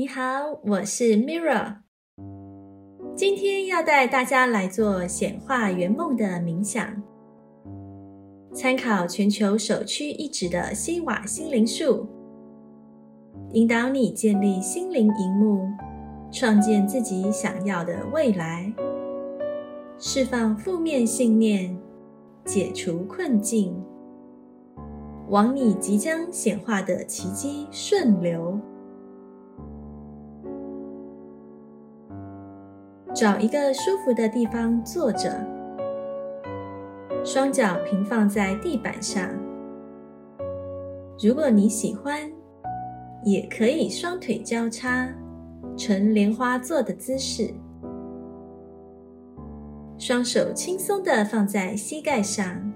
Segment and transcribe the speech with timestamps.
[0.00, 1.78] 你好，我是 Mira。
[3.16, 7.02] 今天要带大家来做显化圆梦的冥想，
[8.52, 12.06] 参考全球首屈一指的西瓦心灵术，
[13.54, 15.68] 引导你建立心灵荧幕，
[16.30, 18.72] 创建自己想要的未来，
[19.98, 21.76] 释放负面信念，
[22.44, 23.76] 解除困境，
[25.28, 28.56] 往你即将显化的奇迹顺流。
[33.14, 35.44] 找一个舒服的地方坐着，
[37.24, 39.28] 双脚平放在地板上。
[41.20, 42.30] 如果你喜欢，
[43.24, 45.08] 也可以双腿交叉，
[45.76, 47.52] 呈莲花坐的姿势。
[49.98, 52.72] 双手轻松的放在膝盖上。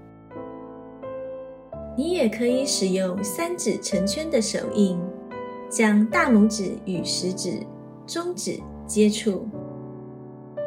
[1.95, 4.99] 你也可以使用三指成圈的手印，
[5.69, 7.59] 将大拇指与食指、
[8.07, 9.47] 中指接触。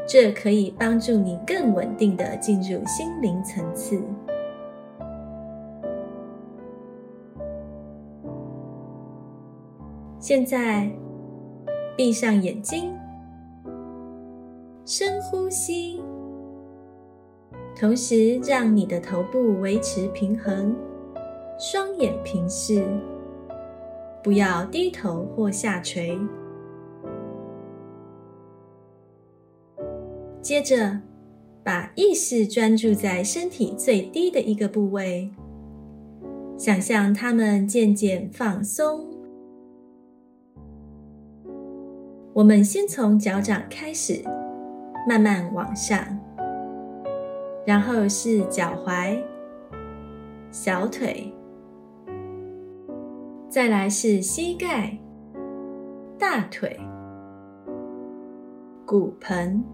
[0.06, 4.00] 这可以帮助你更稳定的进入心灵层次。
[10.20, 10.88] 现在，
[11.96, 12.92] 闭上眼睛，
[14.84, 16.00] 深呼吸，
[17.78, 20.74] 同时让你的头部维持平衡，
[21.58, 22.84] 双眼平视，
[24.22, 26.18] 不要低头或下垂。
[30.46, 31.00] 接着，
[31.64, 35.28] 把意识专注在身体最低的一个部位，
[36.56, 39.04] 想象它们渐渐放松。
[42.32, 44.22] 我们先从脚掌开始，
[45.08, 45.98] 慢慢往上，
[47.66, 49.20] 然后是脚踝、
[50.52, 51.34] 小腿，
[53.48, 54.96] 再来是膝盖、
[56.16, 56.78] 大腿、
[58.86, 59.64] 骨盆。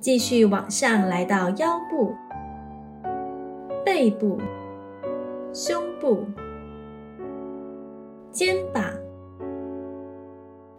[0.00, 2.14] 继续往上，来到腰部、
[3.84, 4.38] 背部、
[5.52, 6.24] 胸部、
[8.32, 8.82] 肩膀、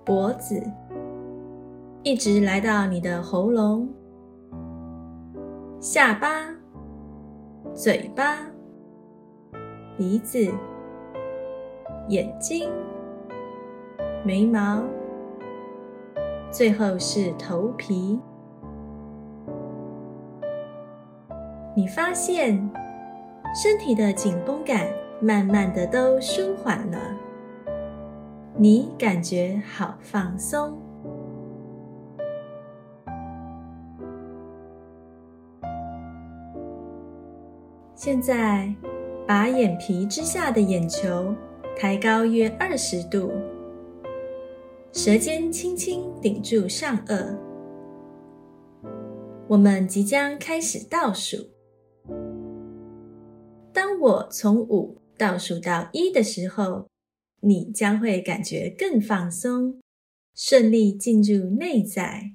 [0.03, 0.59] 脖子，
[2.01, 3.87] 一直来到你的喉咙、
[5.79, 6.27] 下巴、
[7.75, 8.39] 嘴巴、
[9.95, 10.51] 鼻子、
[12.09, 12.71] 眼睛、
[14.25, 14.81] 眉毛，
[16.49, 18.19] 最后是头皮。
[21.81, 22.55] 你发现
[23.59, 24.87] 身体的紧绷感
[25.19, 26.99] 慢慢的都舒缓了，
[28.55, 30.77] 你感觉好放松。
[37.95, 38.71] 现在
[39.27, 41.33] 把眼皮之下的眼球
[41.75, 43.31] 抬高约二十度，
[44.91, 47.35] 舌尖轻轻顶住上颚。
[49.47, 51.50] 我们即将开始倒数。
[54.01, 56.87] 我从五倒数到一的时候，
[57.41, 59.79] 你将会感觉更放松，
[60.33, 62.31] 顺利进入内在。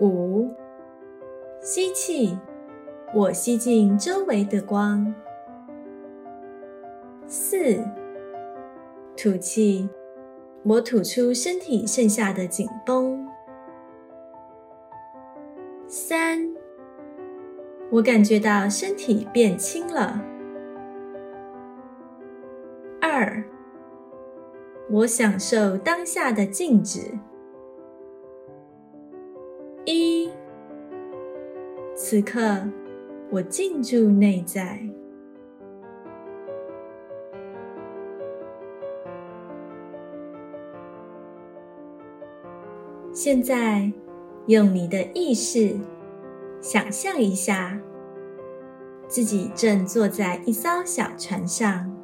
[0.00, 0.50] 五，
[1.62, 2.36] 吸气，
[3.14, 5.14] 我吸进周围的光。
[7.28, 7.84] 四，
[9.16, 9.88] 吐气，
[10.64, 13.24] 我吐出身体剩下的紧绷。
[15.86, 16.55] 三。
[17.90, 20.22] 我感觉到身体变轻了。
[23.00, 23.42] 二，
[24.90, 27.00] 我享受当下的静止。
[29.84, 30.28] 一，
[31.94, 32.68] 此刻
[33.30, 34.80] 我进入内在。
[43.12, 43.90] 现在，
[44.46, 45.74] 用你的意识。
[46.68, 47.80] 想象一下，
[49.06, 51.96] 自己正坐在一艘小船上，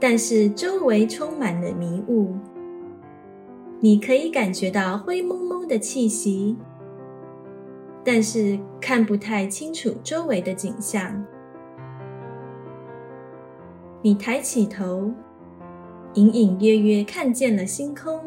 [0.00, 2.34] 但是周围充满了迷雾。
[3.78, 6.56] 你可以感觉到灰蒙蒙的气息，
[8.02, 11.24] 但是看不太清楚周围的景象。
[14.02, 15.12] 你抬起头，
[16.14, 18.20] 隐隐约约看见了星空，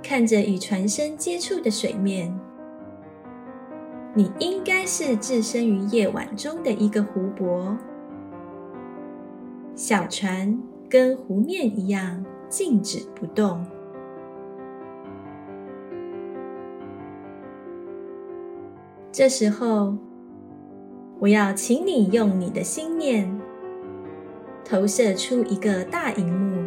[0.00, 2.32] 看着与船身接触的水面。
[4.16, 7.76] 你应该是置身于夜晚中的一个湖泊，
[9.74, 10.58] 小船
[10.88, 13.62] 跟湖面一样静止不动。
[19.12, 19.94] 这时候，
[21.18, 23.38] 我要请你用你的心念，
[24.64, 26.64] 投射出一个大荧幕，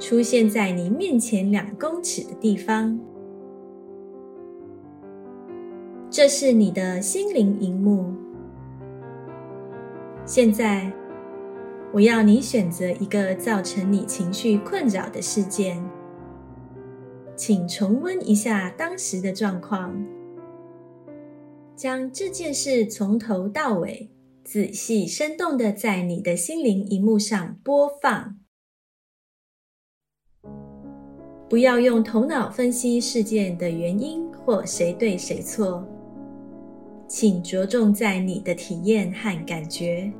[0.00, 2.98] 出现在你面前两公尺的地方。
[6.16, 8.14] 这是你的心灵荧幕。
[10.24, 10.92] 现在，
[11.92, 15.84] 我要你选择一个造成你情绪困扰的事件，
[17.34, 19.92] 请重温一下当时的状况，
[21.74, 24.08] 将这件事从头到尾
[24.44, 28.38] 仔细生动的在你的心灵荧幕上播放。
[31.48, 35.84] 不要用头脑分析事件的原因或谁对谁错。
[37.16, 40.12] 请着重在你的体验和感觉。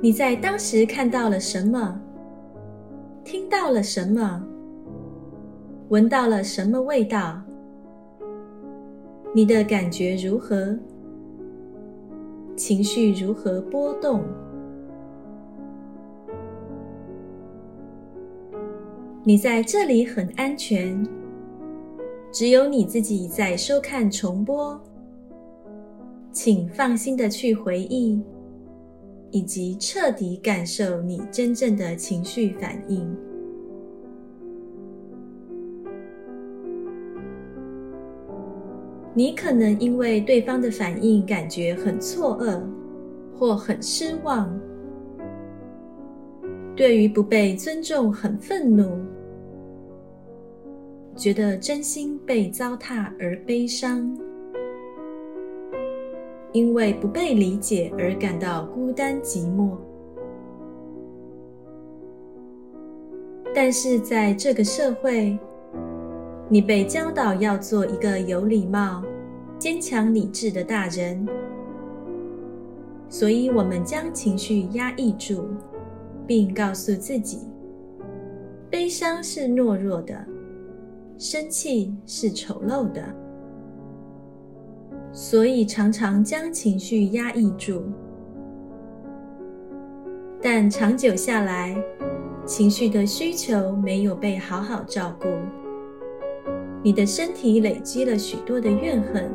[0.00, 2.00] 你在当时看到了什么？
[3.22, 4.42] 听到了什么？
[5.90, 7.38] 闻到了什么味道？
[9.34, 10.74] 你的感觉如何？
[12.56, 14.24] 情绪如何波动？
[19.22, 21.06] 你在这里很安全。
[22.30, 24.78] 只有你自己在收看重播，
[26.30, 28.22] 请放心的去回忆，
[29.30, 33.16] 以及彻底感受你真正的情绪反应。
[39.14, 42.62] 你可能因为对方的反应感觉很错愕，
[43.36, 44.48] 或很失望，
[46.76, 48.86] 对于不被尊重很愤怒。
[51.18, 54.16] 觉得真心被糟蹋而悲伤，
[56.52, 59.76] 因为不被理解而感到孤单寂寞。
[63.52, 65.36] 但是在这个社会，
[66.48, 69.02] 你被教导要做一个有礼貌、
[69.58, 71.26] 坚强、理智的大人，
[73.08, 75.48] 所以我们将情绪压抑住，
[76.28, 77.40] 并告诉自己，
[78.70, 80.24] 悲伤是懦弱的。
[81.18, 83.02] 生气是丑陋的，
[85.12, 87.82] 所以常常将情绪压抑住。
[90.40, 91.76] 但长久下来，
[92.46, 95.26] 情绪的需求没有被好好照顾，
[96.84, 99.28] 你的身体累积了许多的怨恨。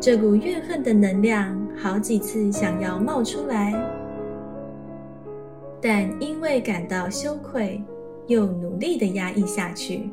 [0.00, 3.72] 这股怨恨的能量好几次想要冒出来，
[5.80, 7.80] 但因为感到羞愧。
[8.26, 10.08] 又努力的压抑下去，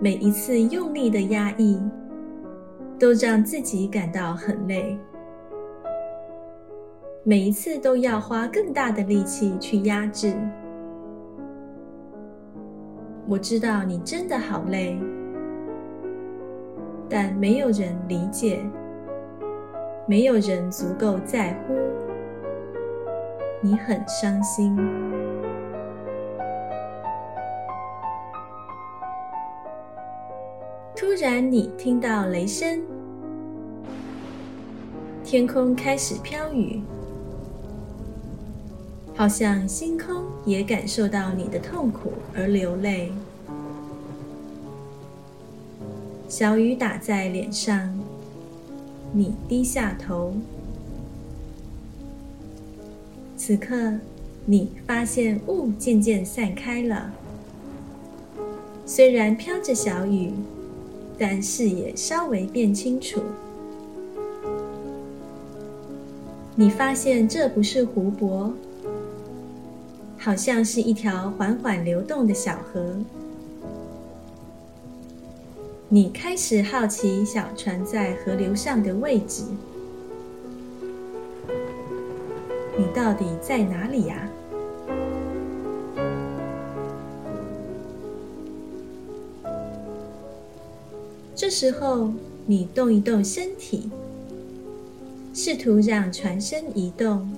[0.00, 1.80] 每一次用力的压抑，
[2.98, 4.98] 都让自己感到很累。
[7.22, 10.36] 每一次都要花更大的力气去压制。
[13.28, 14.98] 我知道你真的好累，
[17.08, 18.60] 但没有人理解，
[20.08, 21.85] 没有人足够在乎。
[23.66, 24.76] 你很伤心。
[30.94, 32.80] 突然，你听到雷声，
[35.24, 36.80] 天空开始飘雨，
[39.16, 43.12] 好像星空也感受到你的痛苦而流泪。
[46.28, 47.92] 小雨打在脸上，
[49.12, 50.32] 你低下头。
[53.46, 53.92] 此刻，
[54.44, 57.12] 你发现雾渐渐散开了。
[58.84, 60.32] 虽然飘着小雨，
[61.16, 63.20] 但视野稍微变清楚。
[66.56, 68.52] 你发现这不是湖泊，
[70.18, 72.96] 好像是一条缓缓流动的小河。
[75.88, 79.44] 你开始好奇小船在河流上的位置。
[82.96, 84.26] 到底在哪里呀？
[91.34, 92.10] 这时候，
[92.46, 93.90] 你动一动身体，
[95.34, 97.30] 试图让船身移动，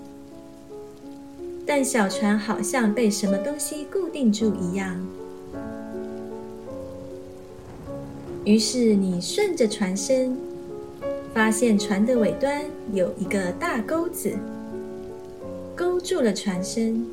[1.66, 4.96] 但小船好像被什么东西固定住一样。
[8.44, 10.38] 于是，你顺着船身，
[11.34, 14.32] 发现船的尾端有一个大钩子。
[15.78, 17.06] 勾住了船身，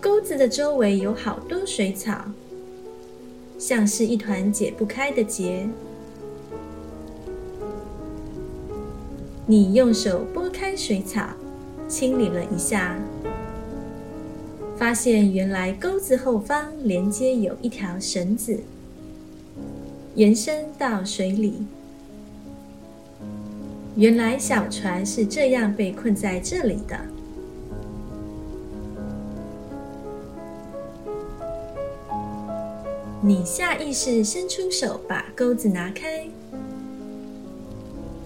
[0.00, 2.24] 钩子的周围有好多水草，
[3.56, 5.68] 像是一团解不开的结。
[9.46, 11.28] 你用手拨开水草，
[11.86, 12.98] 清理了一下，
[14.76, 18.58] 发现原来钩子后方连接有一条绳子。
[20.16, 21.64] 延伸到水里。
[24.00, 26.98] 原来小船是这样被困在这里的。
[33.20, 36.26] 你下意识伸出手把钩子拿开，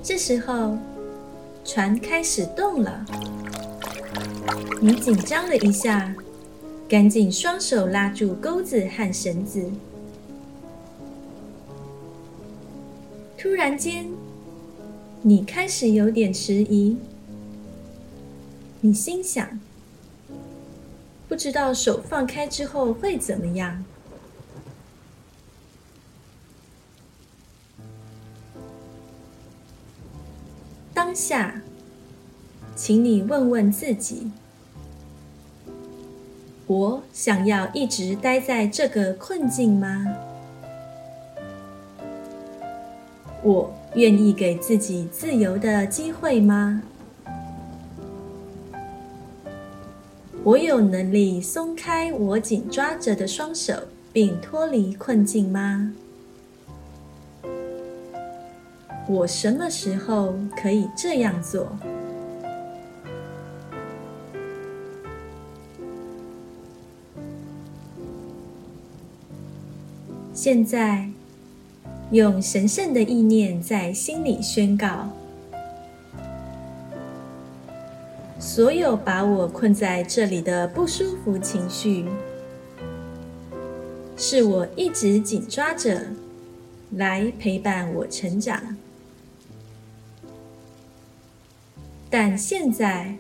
[0.00, 0.78] 这时候
[1.64, 3.04] 船开始动了。
[4.81, 6.14] 你紧张了一下，
[6.88, 9.61] 赶紧双手拉住钩子和绳子。
[13.37, 14.07] 突然间。
[15.26, 16.99] 你开始有点迟疑，
[18.83, 19.59] 你心想：
[21.26, 23.83] 不知道手放开之后会怎么样。
[30.93, 31.62] 当下，
[32.76, 34.31] 请你问问自己：
[36.66, 40.04] 我想要一直待在这个困境吗？
[43.43, 43.75] 我。
[43.95, 46.83] 愿意给自己自由的机会吗？
[50.43, 53.75] 我有能力松开我紧抓着的双手，
[54.13, 55.93] 并脱离困境吗？
[59.07, 61.79] 我什么时候可以这样做？
[70.33, 71.13] 现在。
[72.14, 75.09] 用神圣的意念在心里宣告：
[78.38, 82.06] 所有把我困在这里的不舒服情绪，
[84.16, 86.02] 是我一直紧抓着
[86.92, 88.76] 来陪伴我成长。
[92.09, 93.16] 但现在，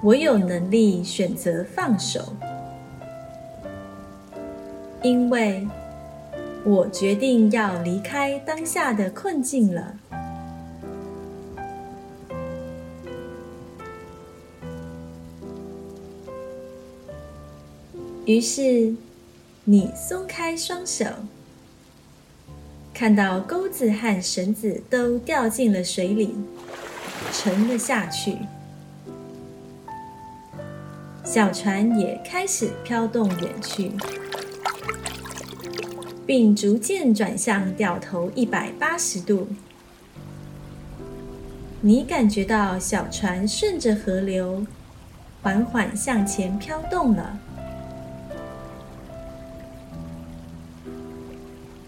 [0.00, 2.36] 我有能力选择放手，
[5.02, 5.66] 因为。
[6.68, 9.94] 我决定要离开当下的困境了。
[18.26, 18.94] 于是，
[19.64, 21.06] 你松开双手，
[22.92, 26.34] 看到钩子和绳子都掉进了水里，
[27.32, 28.36] 沉了下去。
[31.24, 33.90] 小船也开始飘动远去。
[36.28, 39.48] 并逐渐转向掉头一百八十度。
[41.80, 44.66] 你感觉到小船顺着河流
[45.40, 47.38] 缓缓向前飘动了，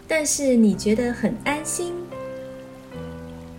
[0.08, 1.92] 但是你觉得很安心，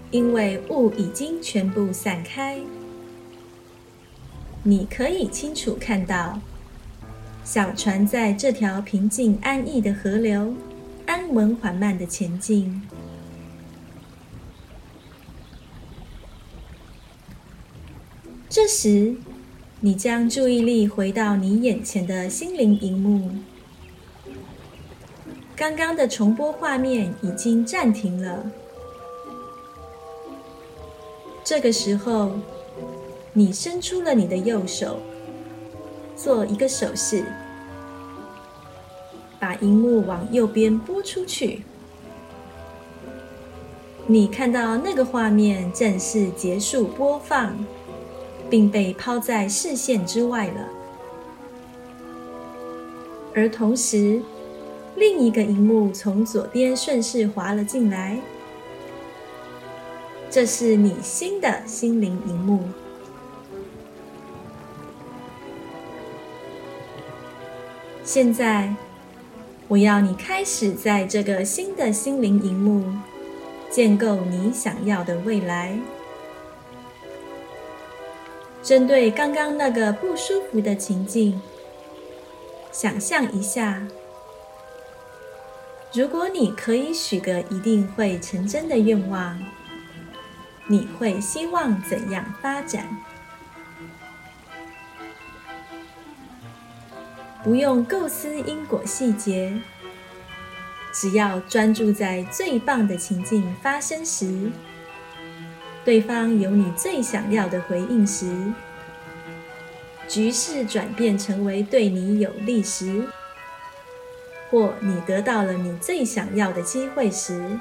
[0.09, 2.59] 因为雾已经全部散开。
[4.63, 6.39] 你可以清楚看到
[7.43, 10.55] 小船在这条平静安逸的河流。
[11.11, 12.81] 安稳缓慢的前进。
[18.49, 19.17] 这时，
[19.81, 23.29] 你将注意力回到你眼前的心灵荧幕。
[25.53, 28.49] 刚刚的重播画面已经暂停了。
[31.43, 32.39] 这个时候，
[33.33, 35.01] 你伸出了你的右手，
[36.15, 37.25] 做一个手势。
[39.41, 41.63] 把荧幕往右边拨出去，
[44.05, 47.57] 你看到那个画面正式结束播放，
[48.51, 50.67] 并被抛在视线之外了。
[53.33, 54.21] 而同时，
[54.95, 58.21] 另一个荧幕从左边顺势滑了进来，
[60.29, 62.59] 这是你新的心灵荧幕。
[68.03, 68.71] 现在。
[69.71, 72.83] 我要你开始在这个新的心灵荧幕
[73.69, 75.79] 建构你想要的未来。
[78.61, 81.41] 针对刚刚那个不舒服的情境，
[82.69, 83.87] 想象一下，
[85.93, 89.41] 如果你可以许个一定会成真的愿望，
[90.67, 92.85] 你会希望怎样发展？
[97.43, 99.59] 不用构思因果细节，
[100.93, 104.51] 只要专注在最棒的情境发生时，
[105.83, 108.31] 对方有你最想要的回应时，
[110.07, 113.07] 局势转变成为对你有利时，
[114.51, 117.59] 或你得到了你最想要的机会时，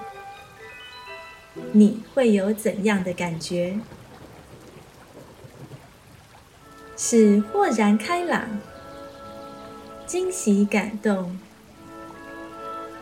[1.73, 3.79] 你会有怎样的感觉？
[6.99, 8.61] 是豁然开朗？
[10.11, 11.39] 惊喜、感动、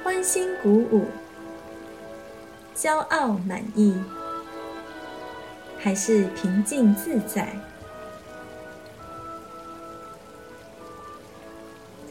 [0.05, 1.07] 欢欣鼓舞、
[2.77, 3.95] 骄傲满意，
[5.79, 7.57] 还是平静自在？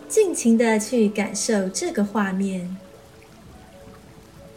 [0.08, 2.76] 尽情的去感受这个画面，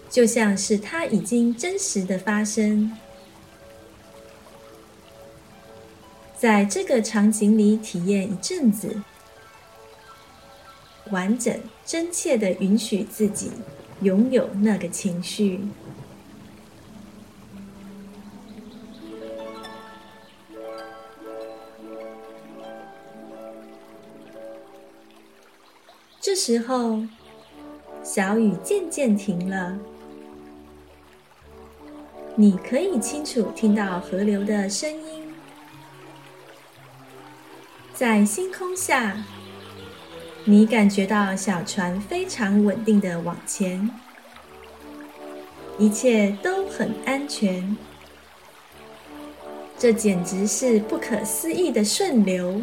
[0.08, 2.96] 就像是它已经真实的发生。
[6.34, 9.02] 在这个场景里体验一阵子，
[11.10, 13.50] 完整、真切的允许自己
[14.02, 15.60] 拥有那个情绪。
[26.20, 27.02] 这时候，
[28.04, 29.78] 小雨渐渐停了，
[32.36, 35.34] 你可以清楚听到河流的声音。
[37.94, 39.24] 在星空下，
[40.44, 43.90] 你感觉到小船非常稳定的往前，
[45.78, 47.76] 一切都很安全。
[49.78, 52.62] 这简直是不可思议的顺流。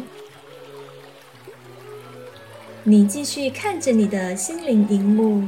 [2.82, 5.42] 你继续看着你的心灵荧幕，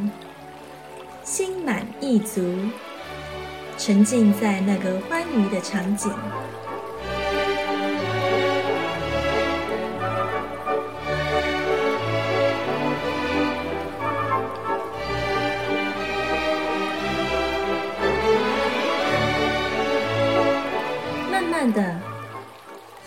[1.25, 2.55] 心满意足，
[3.77, 6.13] 沉浸在那个欢愉的场景。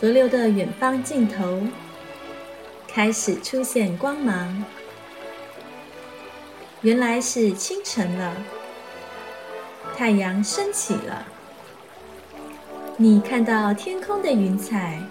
[0.03, 1.61] 河流的远方尽头
[2.89, 4.65] 开始出现光芒，
[6.81, 8.35] 原来是清晨了，
[9.95, 11.25] 太阳升起了。
[12.97, 15.01] 你看到天空的云彩，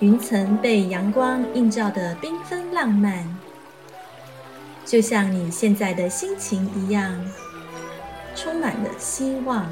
[0.00, 3.38] 云层被阳光映照的缤纷浪漫，
[4.84, 7.24] 就像你现在的心情一样，
[8.34, 9.68] 充满了希望。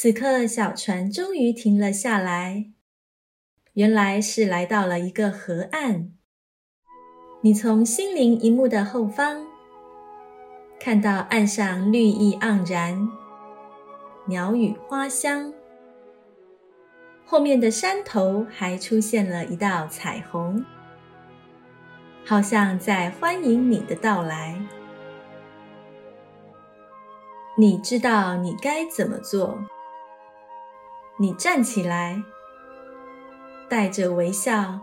[0.00, 2.66] 此刻，小船终于停了下来。
[3.72, 6.12] 原来是来到了一个河岸。
[7.40, 9.44] 你从心灵一幕的后方，
[10.78, 13.08] 看到岸上绿意盎然，
[14.26, 15.52] 鸟语花香。
[17.24, 20.64] 后面的山头还出现了一道彩虹，
[22.24, 24.62] 好像在欢迎你的到来。
[27.56, 29.58] 你知道你该怎么做。
[31.20, 32.22] 你站起来，
[33.68, 34.78] 带着微笑，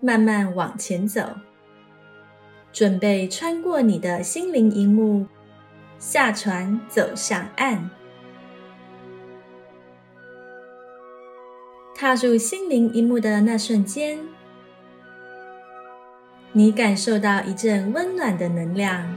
[0.00, 1.22] 慢慢往前走，
[2.72, 5.24] 准备穿过你的心灵荧幕，
[6.00, 7.88] 下船走上岸。
[11.94, 14.18] 踏入心灵荧幕的那瞬间，
[16.50, 19.16] 你感受到一阵温暖的能量，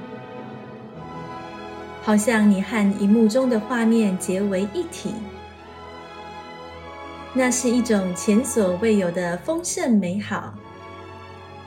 [2.04, 5.12] 好像你和荧幕中的画面结为一体。
[7.38, 10.56] 那是一种前所未有的丰盛美好，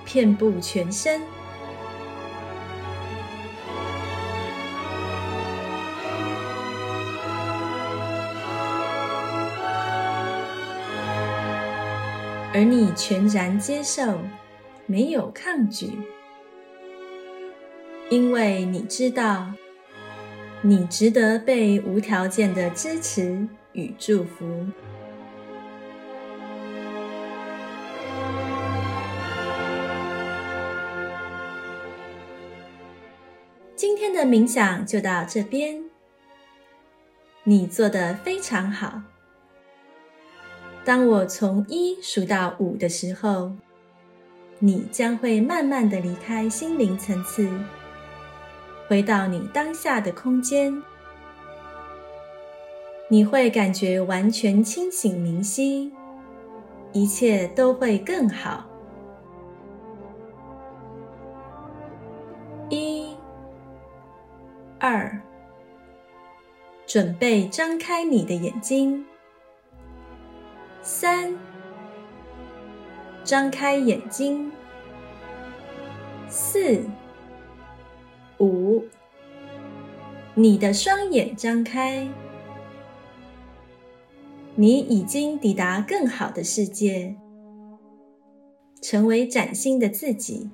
[0.04, 1.22] 遍布全身。
[12.52, 14.18] 而你全然接受，
[14.86, 15.92] 没有抗拒，
[18.10, 19.46] 因为你知道，
[20.62, 24.66] 你值得被无条件的支持与祝福。
[34.20, 35.82] 的冥想就到这边，
[37.44, 39.00] 你做的非常好。
[40.84, 43.50] 当我从一数到五的时候，
[44.58, 47.48] 你将会慢慢的离开心灵层次，
[48.88, 50.82] 回到你当下的空间。
[53.08, 55.90] 你会感觉完全清醒明晰，
[56.92, 58.69] 一切都会更好。
[64.92, 65.22] 二，
[66.84, 69.06] 准备张开你的眼睛。
[70.82, 71.38] 三，
[73.22, 74.50] 张开眼睛。
[76.28, 76.82] 四、
[78.40, 78.82] 五，
[80.34, 82.08] 你的双眼张开。
[84.56, 87.14] 你已经抵达更好的世界，
[88.82, 90.50] 成为崭新的自己。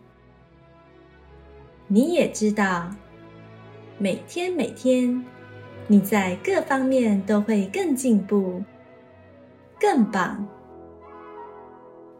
[1.88, 2.94] 你也知道，
[3.98, 5.24] 每天每天，
[5.86, 8.62] 你在各方面都会更进步、
[9.80, 10.46] 更棒，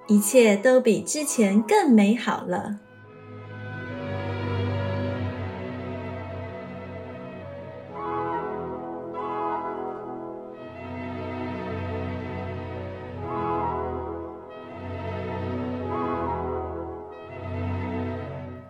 [0.07, 2.81] 一切都比之前更美好了。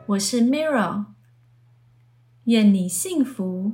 [0.07, 1.05] 我是 Mirror，
[2.47, 3.73] 愿你幸福，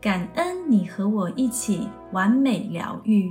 [0.00, 3.30] 感恩你和我一起完美疗愈。